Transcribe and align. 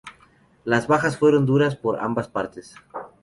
Las 0.63 0.87
bajas 0.87 1.15
fueron 1.17 1.45
duras 1.45 1.75
por 1.75 1.99
ambas 1.99 2.27
partes. 2.27 2.73